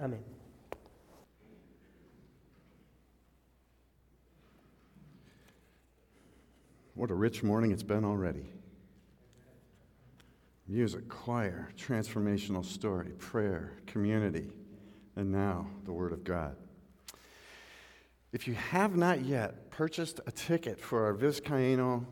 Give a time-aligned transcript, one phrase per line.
[0.00, 0.22] Amen.
[6.94, 8.46] What a rich morning it's been already.
[10.68, 14.52] Music, choir, transformational story, prayer, community,
[15.16, 16.54] and now the Word of God.
[18.32, 22.04] If you have not yet purchased a ticket for our Vizcaino,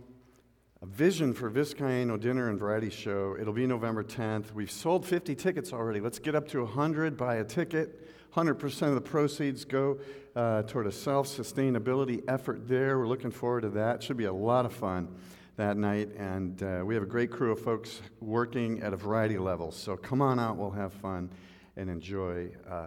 [0.87, 4.53] Vision for Vizcaino dinner and variety show, it'll be November 10th.
[4.53, 6.01] We've sold 50 tickets already.
[6.01, 8.09] Let's get up to 100, buy a ticket.
[8.35, 9.99] 100% of the proceeds go
[10.37, 12.99] uh, toward a self sustainability effort there.
[12.99, 14.03] We're looking forward to that.
[14.03, 15.09] Should be a lot of fun
[15.57, 16.11] that night.
[16.17, 19.77] And uh, we have a great crew of folks working at a variety of levels.
[19.77, 21.31] So come on out, we'll have fun
[21.77, 22.87] and enjoy uh,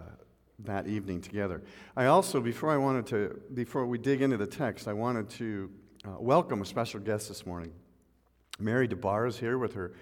[0.60, 1.62] that evening together.
[1.96, 5.70] I also, before I wanted to, before we dig into the text, I wanted to
[6.04, 7.72] uh, welcome a special guest this morning.
[8.60, 9.92] Mary DeBar is here with her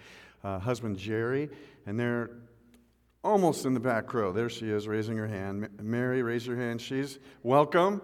[0.44, 1.48] uh, husband Jerry,
[1.86, 2.30] and they're
[3.24, 4.32] almost in the back row.
[4.32, 5.68] There she is, raising her hand.
[5.80, 6.80] Mary, raise your hand.
[6.80, 8.00] She's welcome.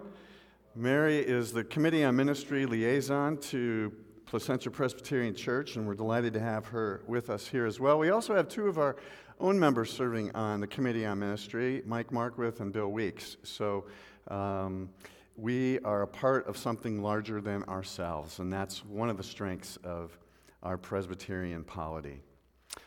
[0.75, 3.93] Mary is the Committee on Ministry liaison to
[4.25, 7.97] Placentia Presbyterian Church, and we're delighted to have her with us here as well.
[7.97, 8.97] We also have two of our
[9.39, 13.37] own members serving on the Committee on Ministry, Mike Markwith and Bill Weeks.
[13.43, 13.85] So
[14.29, 14.89] um,
[15.37, 19.77] we are a part of something larger than ourselves, and that's one of the strengths
[19.83, 20.17] of
[20.65, 22.21] our Presbyterian polity.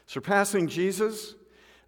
[0.07, 1.37] Surpassing Jesus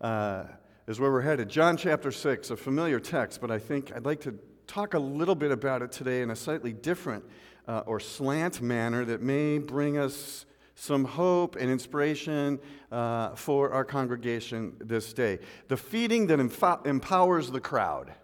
[0.01, 0.45] uh,
[0.87, 1.49] is where we're headed.
[1.49, 4.39] John chapter 6, a familiar text, but I think I'd like to
[4.69, 7.25] talk a little bit about it today in a slightly different
[7.67, 12.61] uh, or slant manner that may bring us some hope and inspiration
[12.93, 15.41] uh, for our congregation this day.
[15.67, 18.15] The feeding that empowers the crowd.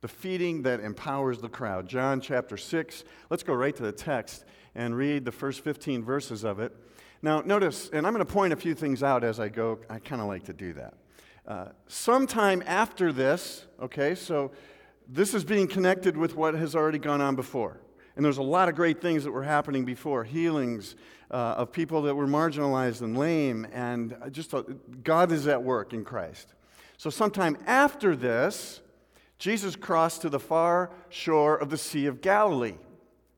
[0.00, 1.88] The feeding that empowers the crowd.
[1.88, 3.04] John chapter 6.
[3.30, 6.74] Let's go right to the text and read the first 15 verses of it.
[7.22, 9.78] Now, notice, and I'm going to point a few things out as I go.
[9.88, 10.94] I kind of like to do that.
[11.46, 14.50] Uh, sometime after this, okay, so
[15.08, 17.80] this is being connected with what has already gone on before.
[18.16, 20.96] And there's a lot of great things that were happening before healings
[21.30, 24.62] uh, of people that were marginalized and lame, and just uh,
[25.02, 26.54] God is at work in Christ.
[26.96, 28.80] So, sometime after this,
[29.38, 32.76] Jesus crossed to the far shore of the Sea of Galilee.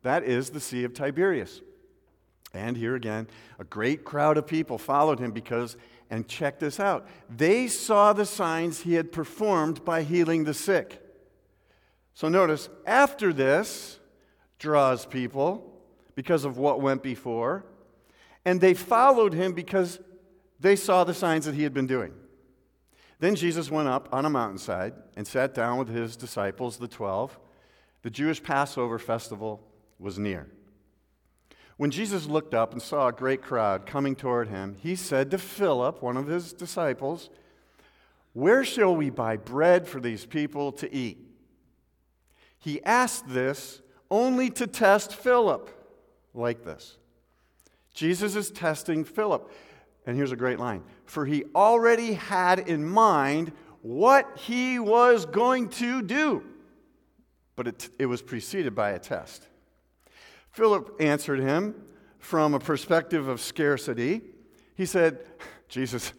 [0.06, 1.62] That is the Sea of Tiberias.
[2.54, 3.26] And here again,
[3.58, 5.76] a great crowd of people followed him because,
[6.10, 11.02] and check this out, they saw the signs he had performed by healing the sick.
[12.14, 13.98] So notice, after this
[14.60, 15.76] draws people
[16.14, 17.66] because of what went before,
[18.44, 19.98] and they followed him because
[20.60, 22.12] they saw the signs that he had been doing.
[23.18, 27.40] Then Jesus went up on a mountainside and sat down with his disciples, the twelve.
[28.02, 29.66] The Jewish Passover festival
[29.98, 30.48] was near.
[31.76, 35.38] When Jesus looked up and saw a great crowd coming toward him, he said to
[35.38, 37.28] Philip, one of his disciples,
[38.32, 41.18] Where shall we buy bread for these people to eat?
[42.58, 45.70] He asked this only to test Philip,
[46.32, 46.96] like this.
[47.92, 49.50] Jesus is testing Philip.
[50.06, 53.52] And here's a great line For he already had in mind
[53.82, 56.42] what he was going to do,
[57.54, 59.46] but it, it was preceded by a test.
[60.56, 61.74] Philip answered him
[62.18, 64.22] from a perspective of scarcity.
[64.74, 65.18] He said,
[65.68, 66.14] Jesus,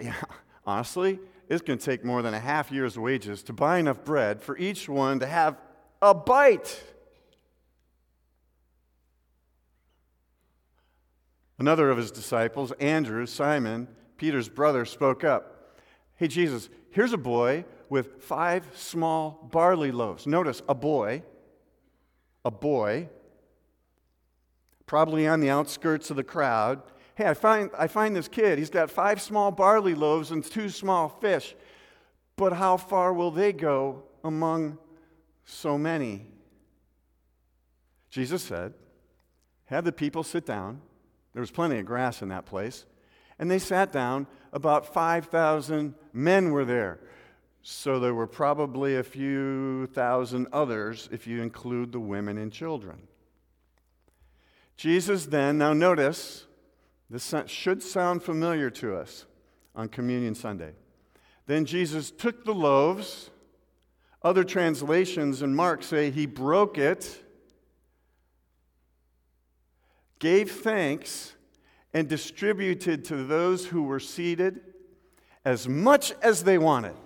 [0.00, 0.14] yeah,
[0.66, 1.18] honestly,
[1.50, 4.56] it's going to take more than a half year's wages to buy enough bread for
[4.56, 5.58] each one to have
[6.00, 6.82] a bite.
[11.58, 15.76] Another of his disciples, Andrew, Simon, Peter's brother, spoke up.
[16.14, 20.26] Hey, Jesus, here's a boy with five small barley loaves.
[20.26, 21.22] Notice, a boy,
[22.42, 23.10] a boy
[24.86, 26.80] probably on the outskirts of the crowd.
[27.16, 28.58] Hey, I find, I find this kid.
[28.58, 31.54] He's got five small barley loaves and two small fish.
[32.36, 34.78] But how far will they go among
[35.44, 36.26] so many?
[38.10, 38.74] Jesus said,
[39.66, 40.80] Have the people sit down.
[41.32, 42.84] There was plenty of grass in that place.
[43.38, 44.26] And they sat down.
[44.52, 47.00] About 5,000 men were there.
[47.60, 52.96] So there were probably a few thousand others if you include the women and children.
[54.76, 56.46] Jesus then, now notice,
[57.08, 59.26] this should sound familiar to us
[59.74, 60.72] on Communion Sunday.
[61.46, 63.30] Then Jesus took the loaves.
[64.22, 67.22] Other translations in Mark say he broke it,
[70.18, 71.34] gave thanks,
[71.94, 74.60] and distributed to those who were seated
[75.44, 76.96] as much as they wanted.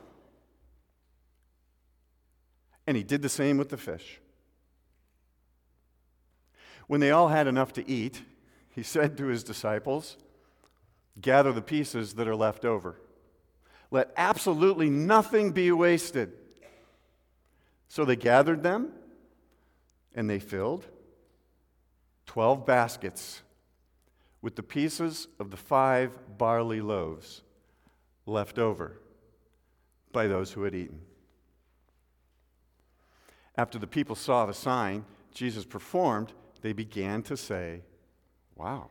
[2.87, 4.20] And he did the same with the fish.
[6.91, 8.21] When they all had enough to eat,
[8.75, 10.17] he said to his disciples,
[11.21, 12.97] Gather the pieces that are left over.
[13.93, 16.33] Let absolutely nothing be wasted.
[17.87, 18.91] So they gathered them
[20.17, 20.85] and they filled
[22.27, 23.43] 12 baskets
[24.43, 27.43] with the pieces of the five barley loaves
[28.27, 28.99] left over
[30.11, 31.03] by those who had eaten.
[33.57, 36.33] After the people saw the sign Jesus performed,
[36.63, 37.83] they began to say,
[38.57, 38.91] Wow,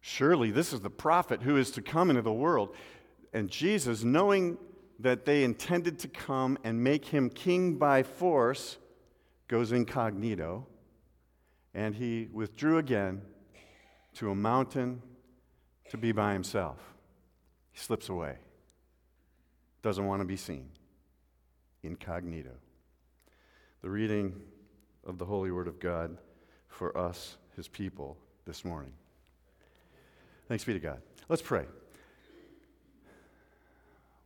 [0.00, 2.74] surely this is the prophet who is to come into the world.
[3.32, 4.56] And Jesus, knowing
[4.98, 8.78] that they intended to come and make him king by force,
[9.46, 10.66] goes incognito,
[11.74, 13.22] and he withdrew again
[14.14, 15.02] to a mountain
[15.90, 16.78] to be by himself.
[17.72, 18.36] He slips away,
[19.82, 20.70] doesn't want to be seen,
[21.82, 22.54] incognito.
[23.82, 24.40] The reading
[25.06, 26.16] of the Holy Word of God
[26.68, 28.92] for us, his people, this morning.
[30.48, 31.00] Thanks be to God.
[31.28, 31.64] Let's pray.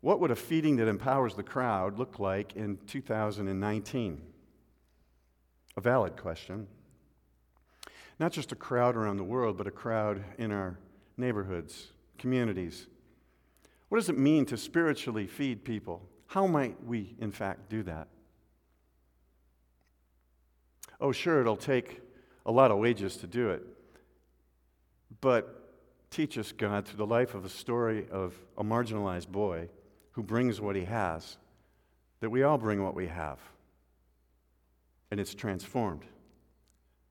[0.00, 4.22] What would a feeding that empowers the crowd look like in 2019?
[5.76, 6.66] A valid question.
[8.18, 10.78] Not just a crowd around the world, but a crowd in our
[11.16, 12.86] neighborhoods, communities.
[13.88, 16.08] What does it mean to spiritually feed people?
[16.26, 18.08] How might we, in fact, do that?
[21.00, 22.00] Oh, sure, it'll take
[22.44, 23.62] a lot of wages to do it.
[25.20, 29.68] But teach us, God, through the life of a story of a marginalized boy
[30.12, 31.36] who brings what he has,
[32.20, 33.38] that we all bring what we have.
[35.10, 36.04] And it's transformed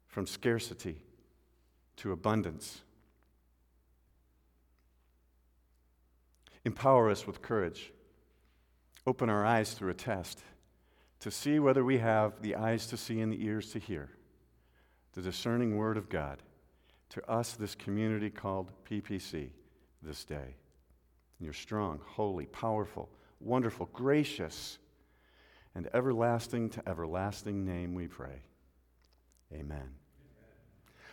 [0.07, 0.97] from scarcity
[1.97, 2.81] to abundance.
[6.65, 7.91] Empower us with courage.
[9.07, 10.41] Open our eyes through a test
[11.21, 14.09] to see whether we have the eyes to see and the ears to hear
[15.13, 16.41] the discerning word of God
[17.09, 19.49] to us, this community called PPC,
[20.01, 20.55] this day.
[21.39, 23.09] You're strong, holy, powerful,
[23.39, 24.77] wonderful, gracious,
[25.75, 28.43] and everlasting to everlasting name we pray.
[29.53, 29.89] Amen.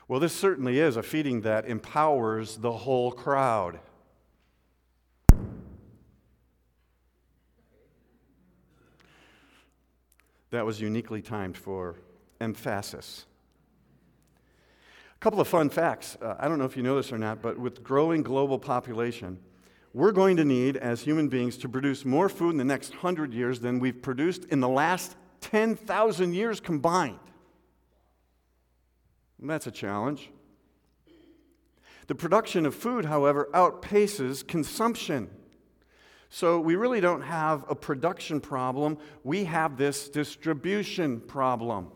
[0.07, 3.81] Well, this certainly is a feeding that empowers the whole crowd.
[10.51, 11.97] That was uniquely timed for
[12.41, 13.27] emphasis.
[15.19, 16.17] A couple of fun facts.
[16.23, 19.41] Uh, I don't know if you know this or not, but with growing global population,
[19.93, 23.35] we're going to need, as human beings, to produce more food in the next 100
[23.35, 27.19] years than we've produced in the last 10,000 years combined.
[29.41, 30.31] And that's a challenge.
[32.07, 35.31] The production of food, however, outpaces consumption.
[36.31, 41.91] So we really don't have a production problem, we have this distribution problem.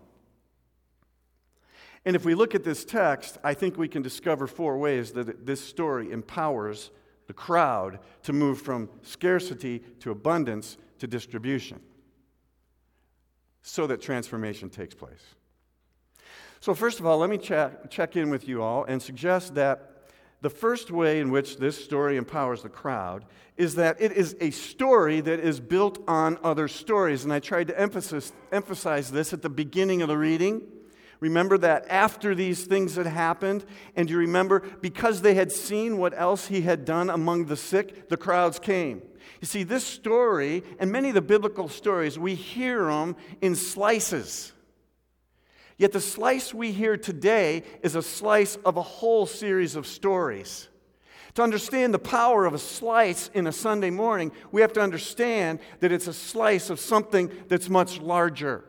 [2.04, 5.46] And if we look at this text, I think we can discover four ways that
[5.46, 6.90] this story empowers
[7.28, 11.80] the crowd to move from scarcity to abundance to distribution
[13.62, 15.22] so that transformation takes place.
[16.60, 20.08] So, first of all, let me check, check in with you all and suggest that
[20.42, 23.24] the first way in which this story empowers the crowd
[23.56, 27.22] is that it is a story that is built on other stories.
[27.22, 30.62] And I tried to emphasize, emphasize this at the beginning of the reading.
[31.22, 33.64] Remember that after these things had happened,
[33.94, 38.08] and you remember because they had seen what else he had done among the sick,
[38.08, 39.02] the crowds came.
[39.40, 44.52] You see, this story and many of the biblical stories, we hear them in slices.
[45.78, 50.68] Yet the slice we hear today is a slice of a whole series of stories.
[51.34, 55.60] To understand the power of a slice in a Sunday morning, we have to understand
[55.78, 58.64] that it's a slice of something that's much larger.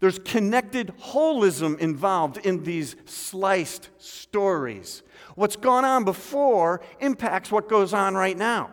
[0.00, 5.02] There's connected holism involved in these sliced stories.
[5.34, 8.70] What's gone on before impacts what goes on right now,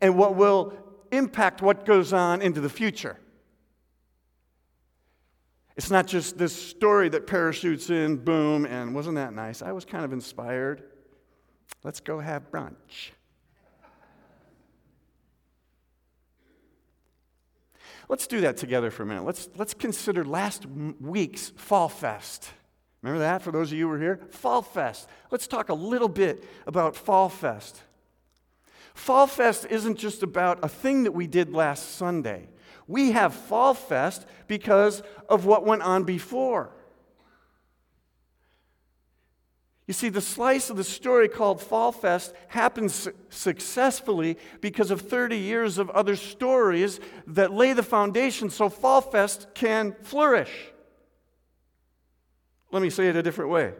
[0.00, 0.74] and what will
[1.10, 3.18] impact what goes on into the future.
[5.76, 9.62] It's not just this story that parachutes in, boom, and wasn't that nice?
[9.62, 10.82] I was kind of inspired.
[11.82, 13.12] Let's go have brunch.
[18.08, 19.24] Let's do that together for a minute.
[19.24, 22.50] Let's, let's consider last week's Fall Fest.
[23.02, 24.20] Remember that for those of you who were here?
[24.30, 25.08] Fall Fest.
[25.30, 27.82] Let's talk a little bit about Fall Fest.
[28.94, 32.48] Fall Fest isn't just about a thing that we did last Sunday.
[32.86, 36.70] We have Fall Fest because of what went on before.
[39.86, 45.00] You see, the slice of the story called Fall Fest happens su- successfully because of
[45.00, 50.52] 30 years of other stories that lay the foundation so Fall Fest can flourish.
[52.70, 53.74] Let me say it a different way.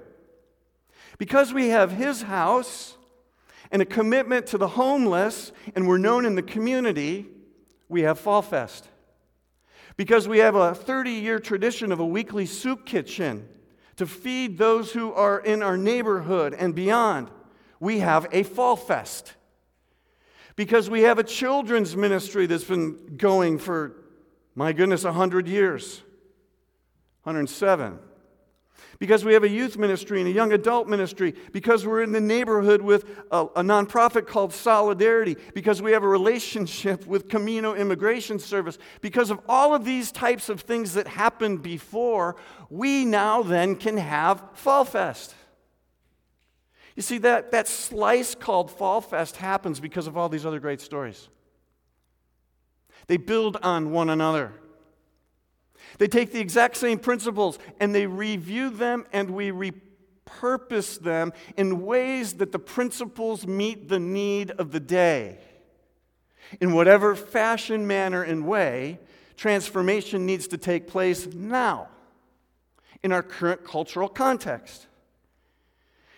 [1.18, 2.96] Because we have his house
[3.70, 7.28] and a commitment to the homeless, and we're known in the community,
[7.88, 8.88] we have Fall Fest.
[9.96, 13.48] Because we have a 30 year tradition of a weekly soup kitchen
[13.96, 17.30] to feed those who are in our neighborhood and beyond,
[17.80, 19.34] we have a Fall Fest.
[20.54, 23.96] Because we have a children's ministry that's been going for,
[24.54, 26.02] my goodness, 100 years.
[27.24, 27.98] 107
[29.02, 32.20] because we have a youth ministry and a young adult ministry, because we're in the
[32.20, 38.38] neighborhood with a, a, nonprofit called Solidarity, because we have a relationship with Camino Immigration
[38.38, 42.36] Service, because of all of these types of things that happened before,
[42.70, 45.34] we now then can have Fall Fest.
[46.94, 50.80] You see, that, that slice called Fall Fest happens because of all these other great
[50.80, 51.28] stories.
[53.08, 54.52] They build on one another.
[55.98, 61.84] They take the exact same principles and they review them and we repurpose them in
[61.84, 65.38] ways that the principles meet the need of the day.
[66.60, 68.98] In whatever fashion, manner, and way,
[69.36, 71.88] transformation needs to take place now
[73.02, 74.86] in our current cultural context.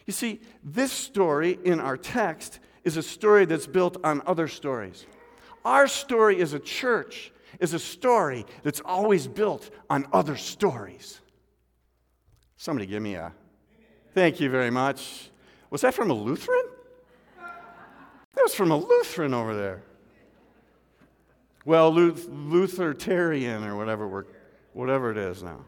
[0.06, 5.06] You see, this story in our text is a story that's built on other stories.
[5.64, 11.20] Our story is a church is a story that's always built on other stories.
[12.56, 13.32] Somebody give me a
[14.12, 15.30] thank you very much.
[15.70, 16.64] Was that from a Lutheran?
[17.36, 19.82] That was from a Lutheran over there.
[21.64, 24.24] Well, Lutheritarian or whatever, we're,
[24.72, 25.64] whatever it is now.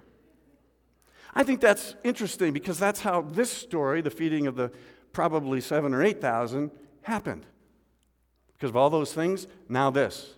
[1.35, 4.71] I think that's interesting because that's how this story, the feeding of the
[5.12, 6.71] probably seven or eight thousand,
[7.02, 7.47] happened.
[8.55, 10.36] Because of all those things, now this.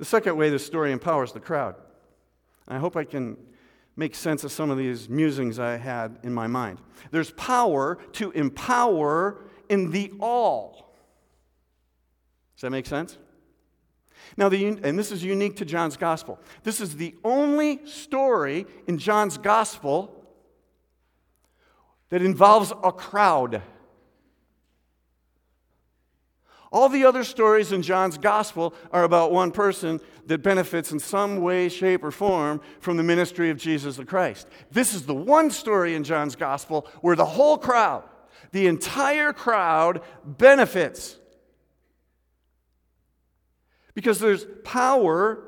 [0.00, 1.74] The second way this story empowers the crowd.
[2.66, 3.36] I hope I can
[3.96, 6.78] make sense of some of these musings I had in my mind.
[7.10, 10.94] There's power to empower in the all.
[12.56, 13.18] Does that make sense?
[14.38, 16.38] Now, the, and this is unique to John's gospel.
[16.62, 20.24] This is the only story in John's gospel
[22.08, 23.60] that involves a crowd.
[26.72, 31.40] All the other stories in John's gospel are about one person that benefits in some
[31.40, 34.46] way, shape, or form from the ministry of Jesus the Christ.
[34.70, 38.04] This is the one story in John's gospel where the whole crowd,
[38.52, 41.16] the entire crowd, benefits.
[43.94, 45.42] Because there's power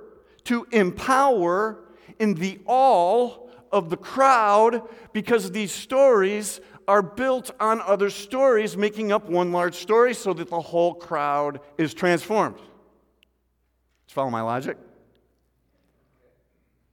[0.45, 1.85] to empower
[2.19, 9.12] in the all of the crowd because these stories are built on other stories, making
[9.12, 12.59] up one large story so that the whole crowd is transformed.
[12.59, 14.77] You follow my logic?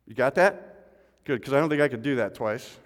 [0.05, 1.24] You got that?
[1.24, 2.77] Good, because I don't think I could do that twice.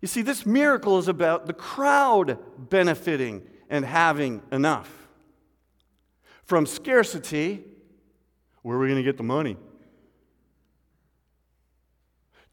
[0.00, 2.38] You see, this miracle is about the crowd
[2.70, 5.08] benefiting and having enough.
[6.44, 7.64] From scarcity,
[8.62, 9.56] where are we going to get the money?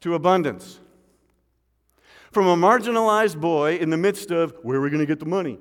[0.00, 0.80] To abundance.
[2.30, 5.26] From a marginalized boy in the midst of where are we going to get the
[5.26, 5.58] money,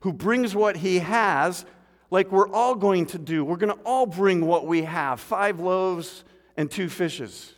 [0.00, 1.64] who brings what he has,
[2.10, 3.44] like we're all going to do.
[3.44, 6.24] We're going to all bring what we have five loaves
[6.56, 7.54] and two fishes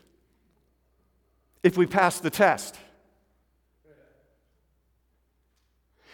[1.62, 2.76] if we pass the test.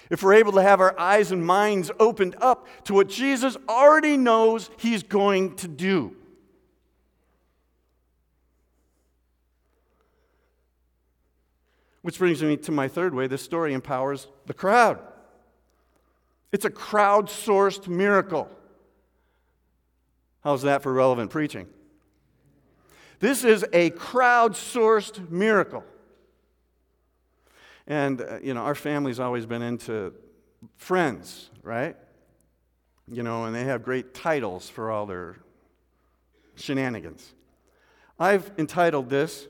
[0.08, 4.16] If we're able to have our eyes and minds opened up to what Jesus already
[4.16, 6.16] knows he's going to do.
[12.02, 14.98] Which brings me to my third way this story empowers the crowd.
[16.52, 18.48] It's a crowd-sourced miracle.
[20.42, 21.68] How's that for relevant preaching?
[23.18, 25.84] This is a crowd-sourced miracle.
[27.86, 30.14] And, uh, you know, our family's always been into
[30.76, 31.96] friends, right?
[33.10, 35.36] You know, and they have great titles for all their
[36.54, 37.34] shenanigans.
[38.18, 39.46] I've entitled this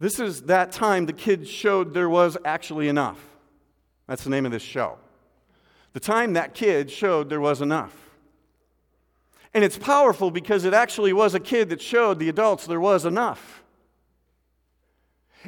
[0.00, 3.18] this is that time the kids showed there was actually enough.
[4.08, 4.98] That's the name of this show.
[5.92, 7.94] The time that kid showed there was enough.
[9.52, 13.04] And it's powerful because it actually was a kid that showed the adults there was
[13.04, 13.62] enough.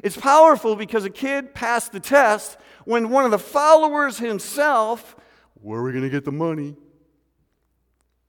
[0.02, 5.16] It's powerful because a kid passed the test when one of the followers himself,
[5.54, 6.76] where are we going to get the money?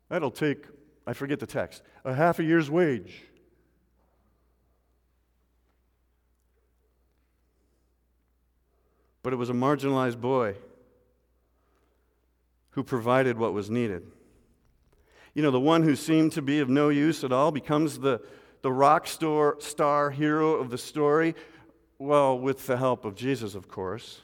[0.10, 0.68] That'll take,
[1.08, 3.24] I forget the text, a half a year's wage.
[9.24, 10.56] But it was a marginalized boy
[12.72, 14.06] who provided what was needed.
[15.34, 18.22] You know, the one who seemed to be of no use at all becomes the,
[18.62, 21.36] the rock star, star hero of the story,
[21.98, 24.22] Well, with the help of Jesus, of course.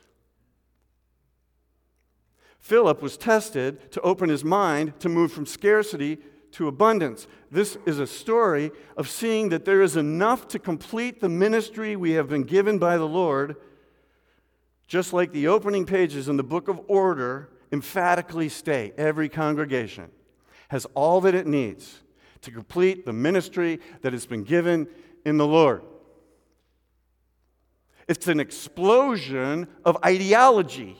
[2.59, 6.19] Philip was tested to open his mind to move from scarcity
[6.51, 7.25] to abundance.
[7.49, 12.11] This is a story of seeing that there is enough to complete the ministry we
[12.11, 13.55] have been given by the Lord,
[14.89, 20.10] just like the opening pages in the book of order emphatically state every congregation
[20.69, 22.01] has all that it needs
[22.41, 24.88] to complete the ministry that has been given
[25.24, 25.84] in the Lord.
[28.08, 30.98] It's an explosion of ideology.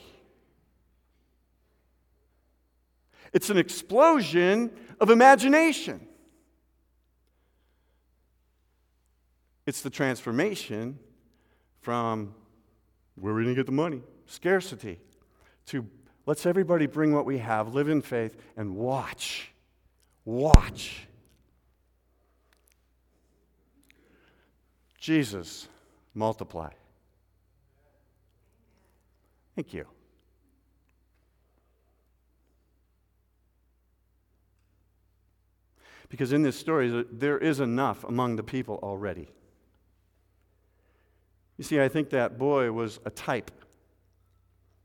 [3.34, 6.08] It's an explosion of imagination.
[9.66, 11.00] It's the transformation
[11.82, 12.36] from
[13.20, 14.02] where are we going to get the money?
[14.26, 15.00] Scarcity.
[15.68, 15.86] To
[16.26, 19.52] let's everybody bring what we have, live in faith, and watch.
[20.26, 21.08] Watch.
[25.00, 25.68] Jesus,
[26.14, 26.70] multiply.
[29.56, 29.86] Thank you.
[36.10, 39.30] Because in this story, there is enough among the people already.
[41.60, 43.52] You see, I think that boy was a type.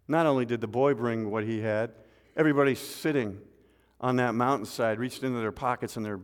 [0.09, 1.93] Not only did the boy bring what he had,
[2.37, 3.39] everybody sitting
[4.01, 6.19] on that mountainside reached into their pockets and their,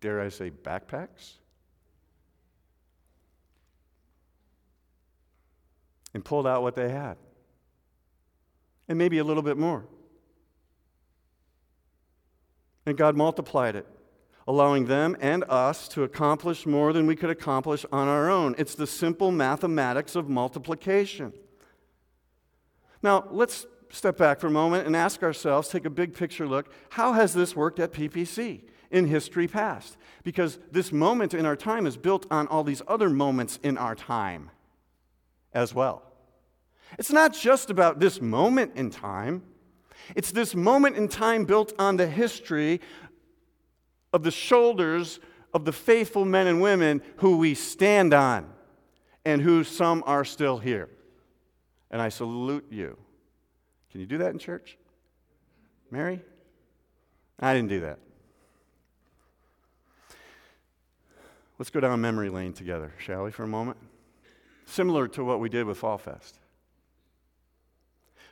[0.00, 1.34] dare I say, backpacks
[6.14, 7.18] and pulled out what they had.
[8.88, 9.84] And maybe a little bit more.
[12.86, 13.86] And God multiplied it,
[14.46, 18.54] allowing them and us to accomplish more than we could accomplish on our own.
[18.58, 21.32] It's the simple mathematics of multiplication.
[23.02, 26.72] Now, let's step back for a moment and ask ourselves, take a big picture look,
[26.90, 29.96] how has this worked at PPC in history past?
[30.22, 33.94] Because this moment in our time is built on all these other moments in our
[33.94, 34.50] time
[35.52, 36.02] as well.
[36.98, 39.42] It's not just about this moment in time.
[40.14, 42.80] It's this moment in time built on the history
[44.12, 45.20] of the shoulders
[45.54, 48.46] of the faithful men and women who we stand on
[49.24, 50.88] and who some are still here.
[51.90, 52.96] And I salute you.
[53.90, 54.78] Can you do that in church?
[55.90, 56.22] Mary?
[57.38, 57.98] I didn't do that.
[61.58, 63.76] Let's go down memory lane together, shall we, for a moment?
[64.66, 66.38] Similar to what we did with Fall Fest.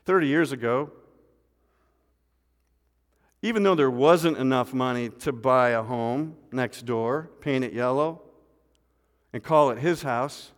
[0.06, 0.90] 30 years ago,
[3.42, 8.22] even though there wasn't enough money to buy a home next door, paint it yellow,
[9.32, 10.50] and call it his house,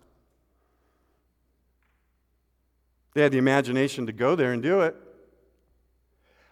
[3.14, 4.96] they had the imagination to go there and do it.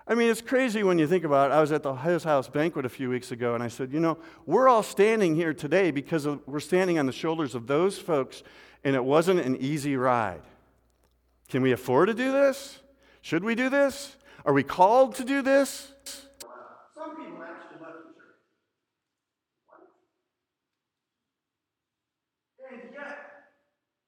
[0.07, 1.55] I mean, it's crazy when you think about it.
[1.55, 4.01] I was at the His House banquet a few weeks ago, and I said, you
[4.01, 7.97] know, we're all standing here today because of, we're standing on the shoulders of those
[7.97, 8.43] folks,
[8.83, 10.43] and it wasn't an easy ride.
[11.49, 12.81] Can we afford to do this?
[13.23, 14.17] Should we do this?
[14.45, 15.93] Are we called to do this?
[16.95, 18.37] Some people actually left the church.
[19.67, 19.81] What?
[22.73, 23.19] And yet,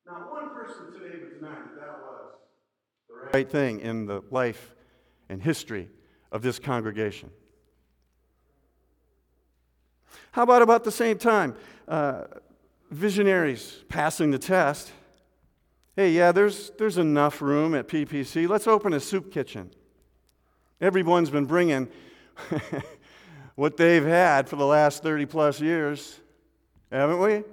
[0.07, 2.33] not one person today would deny that that was
[3.09, 4.75] the right thing in the life
[5.29, 5.89] and history
[6.31, 7.31] of this congregation.
[10.33, 11.55] How about about the same time?
[11.87, 12.25] Uh,
[12.91, 14.93] visionaries passing the test.
[15.95, 18.49] Hey, yeah, there's, there's enough room at PPC.
[18.49, 19.71] Let's open a soup kitchen.
[20.83, 21.87] Everyone's been bringing
[23.55, 26.19] what they've had for the last 30 plus years,
[26.91, 27.45] haven't we?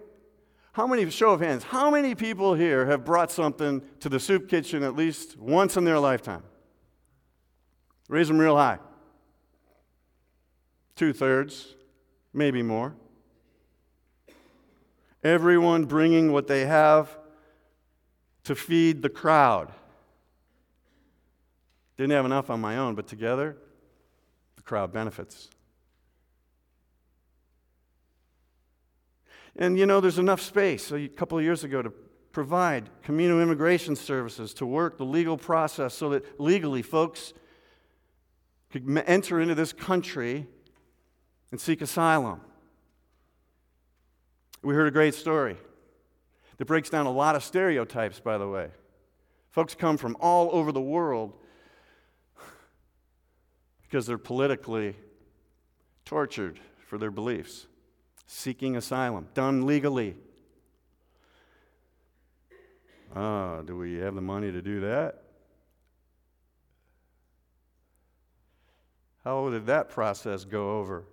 [0.71, 4.49] How many, show of hands, how many people here have brought something to the soup
[4.49, 6.41] kitchen at least once in their lifetime?
[8.07, 8.79] Raise them real high.
[10.95, 11.75] Two thirds,
[12.33, 12.95] maybe more.
[15.23, 17.15] Everyone bringing what they have
[18.45, 19.71] to feed the crowd.
[21.99, 23.57] Didn't have enough on my own, but together,
[24.55, 25.49] the crowd benefits.
[29.57, 31.91] And you know, there's enough space a couple of years ago to
[32.31, 37.33] provide Camino immigration services to work the legal process so that legally folks
[38.71, 40.47] could enter into this country
[41.51, 42.39] and seek asylum.
[44.63, 45.57] We heard a great story
[46.59, 48.69] that breaks down a lot of stereotypes, by the way.
[49.49, 51.33] Folks come from all over the world
[53.89, 54.95] because they're politically
[56.05, 57.65] tortured for their beliefs,
[58.27, 60.15] seeking asylum, done legally.
[63.15, 65.23] Ah, do we have the money to do that?
[69.23, 71.05] How did that process go over?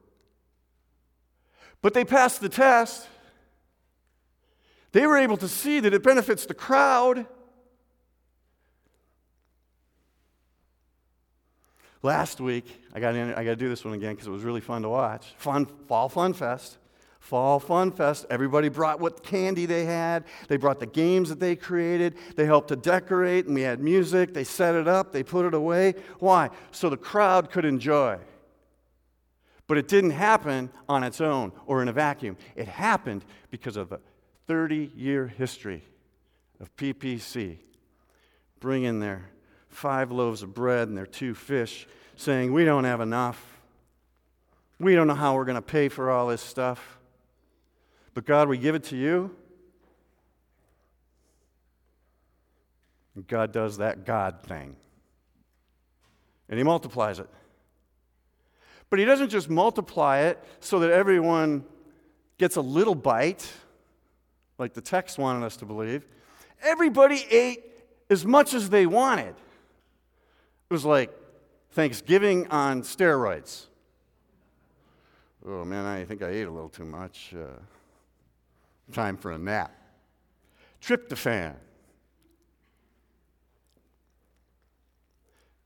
[1.81, 3.09] But they passed the test.
[4.93, 7.27] They were able to see that it benefits the crowd.
[12.07, 14.45] Last week, I got, in, I got to do this one again because it was
[14.45, 15.35] really fun to watch.
[15.39, 16.79] Fun, Fall Fun Fest.
[17.19, 18.27] Fall Fun Fest.
[18.31, 20.23] Everybody brought what candy they had.
[20.47, 22.15] They brought the games that they created.
[22.37, 24.35] They helped to decorate, and we had music.
[24.35, 25.11] They set it up.
[25.11, 25.97] They put it away.
[26.21, 26.51] Why?
[26.71, 28.19] So the crowd could enjoy.
[29.67, 32.37] But it didn't happen on its own or in a vacuum.
[32.55, 33.99] It happened because of a
[34.47, 35.83] 30 year history
[36.61, 37.59] of PPC
[38.61, 39.29] bringing their
[39.77, 41.87] five loaves of bread and their two fish,
[42.17, 43.61] saying, We don't have enough.
[44.81, 46.99] We don't know how we're going to pay for all this stuff.
[48.15, 49.35] But God, we give it to you.
[53.15, 54.77] And God does that God thing.
[56.49, 57.29] And He multiplies it.
[58.89, 61.65] But He doesn't just multiply it so that everyone
[62.39, 63.51] gets a little bite,
[64.59, 66.07] like the text wanted us to believe.
[66.63, 67.63] Everybody ate
[68.09, 69.35] as much as they wanted.
[70.69, 71.11] It was like
[71.71, 73.67] Thanksgiving on steroids.
[75.47, 77.35] Oh man, I think I ate a little too much.
[77.35, 77.61] Uh,
[78.93, 79.73] Time for a nap.
[80.81, 81.57] Tryptophan.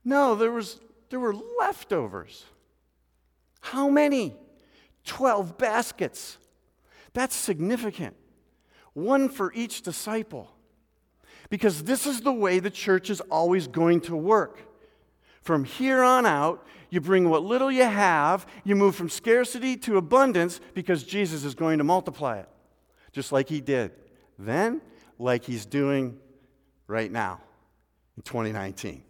[0.03, 2.45] No, there, was, there were leftovers.
[3.59, 4.35] How many?
[5.05, 6.39] 12 baskets.
[7.13, 8.15] That's significant.
[8.93, 10.51] One for each disciple.
[11.51, 14.59] Because this is the way the church is always going to work.
[15.41, 19.97] From here on out, you bring what little you have, you move from scarcity to
[19.97, 22.49] abundance because Jesus is going to multiply it
[23.11, 23.91] just like he did
[24.39, 24.81] then,
[25.19, 26.17] like he's doing
[26.87, 27.39] right now
[28.17, 29.03] in 2019,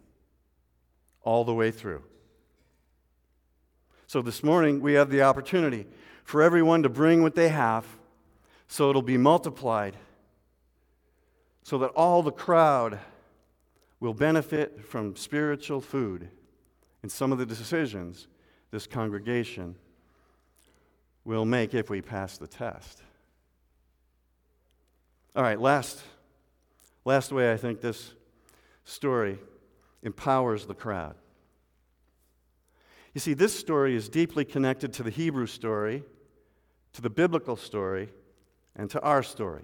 [1.22, 2.02] all the way through.
[4.06, 5.86] So this morning, we have the opportunity
[6.24, 7.86] for everyone to bring what they have
[8.68, 9.96] so it'll be multiplied,
[11.62, 12.98] so that all the crowd
[14.02, 16.28] will benefit from spiritual food
[17.02, 18.26] and some of the decisions
[18.72, 19.76] this congregation
[21.24, 23.00] will make if we pass the test.
[25.36, 26.02] All right, last,
[27.04, 28.12] last way I think this
[28.84, 29.38] story
[30.02, 31.14] empowers the crowd.
[33.14, 36.02] You see, this story is deeply connected to the Hebrew story,
[36.94, 38.08] to the biblical story,
[38.74, 39.62] and to our story.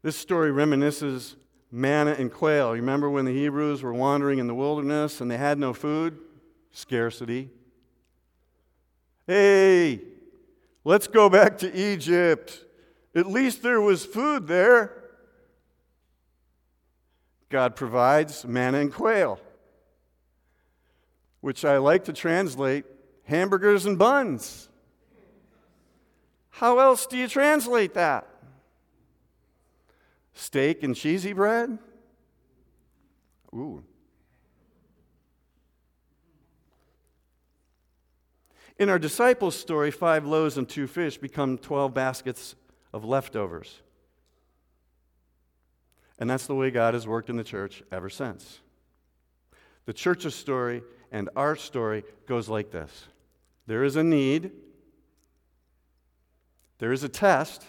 [0.00, 1.34] This story reminisces
[1.70, 2.72] manna and quail.
[2.72, 6.18] Remember when the Hebrews were wandering in the wilderness and they had no food?
[6.72, 7.50] Scarcity.
[9.26, 10.00] Hey,
[10.84, 12.64] let's go back to Egypt.
[13.14, 14.96] At least there was food there.
[17.48, 19.40] God provides manna and quail,
[21.40, 22.84] which I like to translate
[23.24, 24.68] hamburgers and buns.
[26.50, 28.28] How else do you translate that?
[30.34, 31.78] Steak and cheesy bread?
[33.54, 33.82] Ooh.
[38.78, 42.54] In our disciples' story, five loaves and two fish become 12 baskets
[42.94, 43.82] of leftovers.
[46.18, 48.60] And that's the way God has worked in the church ever since.
[49.84, 53.08] The church's story and our story goes like this
[53.66, 54.50] there is a need,
[56.78, 57.64] there is a test,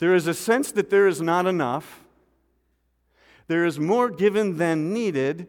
[0.00, 2.00] there is a sense that there is not enough,
[3.46, 5.46] there is more given than needed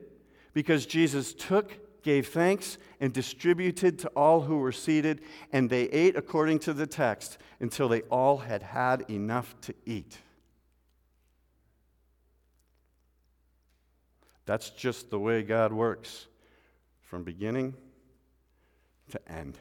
[0.54, 6.16] because Jesus took gave thanks, and distributed to all who were seated, and they ate
[6.16, 10.18] according to the text until they all had had enough to eat.
[14.46, 16.28] That's just the way God works
[17.02, 17.76] from beginning
[19.12, 19.58] to end.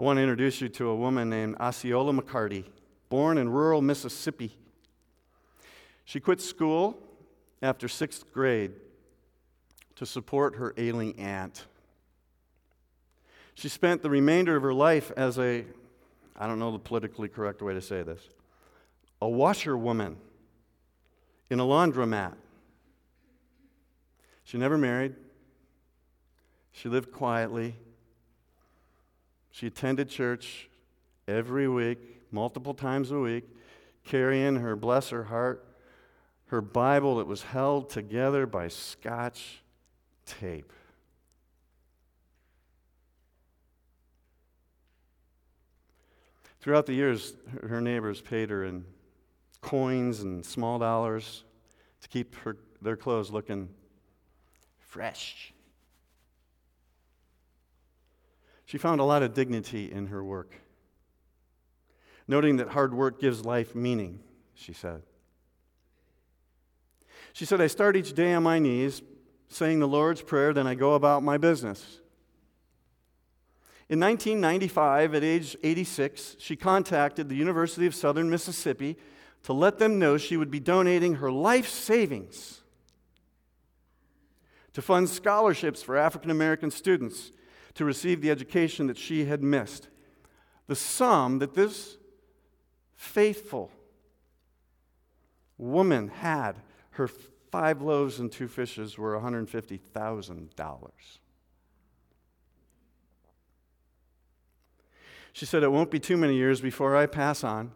[0.00, 2.64] I want to introduce you to a woman named Osceola McCarty,
[3.10, 4.56] born in rural Mississippi.
[6.06, 6.96] She quit school
[7.60, 8.72] after sixth grade
[9.96, 11.66] to support her ailing aunt.
[13.52, 15.66] She spent the remainder of her life as a,
[16.34, 18.22] I don't know the politically correct way to say this,
[19.20, 20.16] a washerwoman
[21.50, 22.36] in a laundromat.
[24.44, 25.14] She never married.
[26.72, 27.76] She lived quietly.
[29.50, 30.68] She attended church
[31.26, 31.98] every week,
[32.30, 33.44] multiple times a week,
[34.04, 35.66] carrying her, bless her heart,
[36.46, 39.62] her Bible that was held together by scotch
[40.26, 40.72] tape.
[46.60, 48.84] Throughout the years, her neighbors paid her in
[49.62, 51.44] coins and small dollars
[52.02, 53.68] to keep her, their clothes looking
[54.78, 55.54] fresh.
[58.70, 60.54] She found a lot of dignity in her work,
[62.28, 64.20] noting that hard work gives life meaning,
[64.54, 65.02] she said.
[67.32, 69.02] She said, I start each day on my knees
[69.48, 71.98] saying the Lord's Prayer, then I go about my business.
[73.88, 78.96] In 1995, at age 86, she contacted the University of Southern Mississippi
[79.42, 82.60] to let them know she would be donating her life savings
[84.74, 87.32] to fund scholarships for African American students
[87.74, 89.88] to receive the education that she had missed.
[90.66, 91.96] The sum that this
[92.96, 93.70] faithful
[95.58, 96.56] woman had,
[96.92, 97.08] her
[97.50, 100.90] five loaves and two fishes, were $150,000.
[105.32, 107.72] She said, It won't be too many years before I pass on.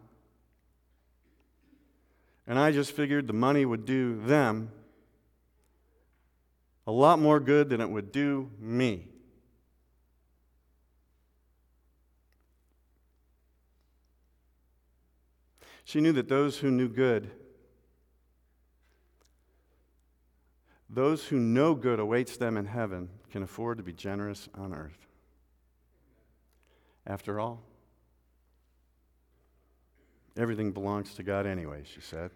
[2.47, 4.71] And I just figured the money would do them
[6.85, 9.07] a lot more good than it would do me.
[15.85, 17.29] She knew that those who knew good,
[20.89, 25.07] those who know good awaits them in heaven, can afford to be generous on earth.
[27.05, 27.61] After all,
[30.35, 32.31] everything belongs to God anyway, she said.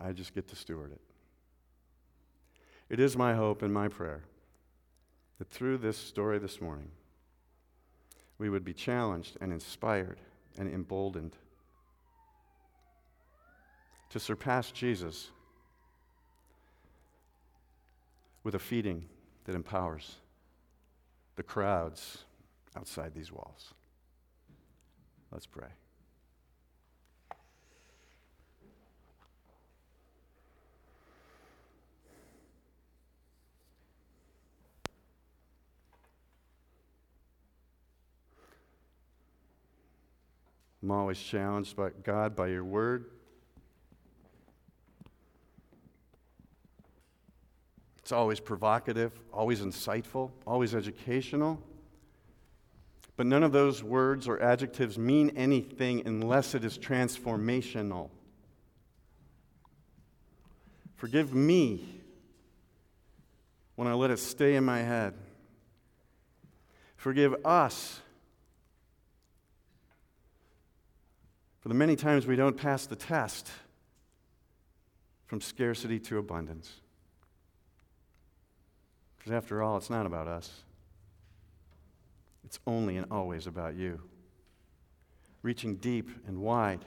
[0.00, 1.00] I just get to steward it.
[2.88, 4.24] It is my hope and my prayer
[5.38, 6.90] that through this story this morning,
[8.38, 10.18] we would be challenged and inspired
[10.58, 11.36] and emboldened
[14.10, 15.30] to surpass Jesus
[18.44, 19.04] with a feeding
[19.44, 20.16] that empowers
[21.36, 22.18] the crowds
[22.76, 23.74] outside these walls.
[25.32, 25.68] Let's pray.
[40.86, 43.06] I'm always challenged by God by your word.
[47.98, 51.60] It's always provocative, always insightful, always educational.
[53.16, 58.10] But none of those words or adjectives mean anything unless it is transformational.
[60.94, 62.00] Forgive me
[63.74, 65.14] when I let it stay in my head.
[66.94, 68.02] Forgive us
[71.66, 73.50] for the many times we don't pass the test
[75.24, 76.70] from scarcity to abundance.
[79.18, 80.62] Because after all, it's not about us,
[82.44, 84.00] it's only and always about you.
[85.42, 86.84] Reaching deep and wide.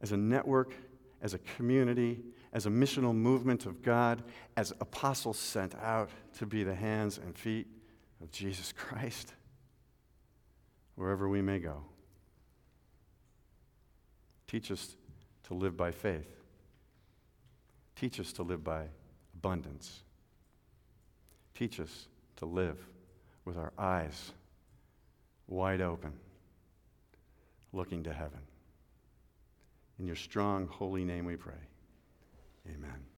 [0.00, 0.74] As a network,
[1.20, 2.22] as a community,
[2.54, 4.22] as a missional movement of God,
[4.56, 6.08] as apostles sent out
[6.38, 7.66] to be the hands and feet
[8.22, 9.34] of Jesus Christ,
[10.98, 11.82] wherever we may go.
[14.46, 14.94] Teach us
[15.44, 16.38] to live by faith
[17.98, 18.84] Teach us to live by
[19.34, 20.02] abundance.
[21.54, 22.06] Teach us
[22.36, 22.78] to live
[23.44, 24.30] with our eyes
[25.48, 26.12] wide open,
[27.72, 28.38] looking to heaven.
[29.98, 31.54] In your strong, holy name we pray.
[32.68, 33.02] Amen.